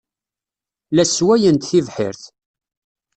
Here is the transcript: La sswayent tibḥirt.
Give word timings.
La 0.95 1.05
sswayent 1.09 1.65
tibḥirt. 1.69 2.23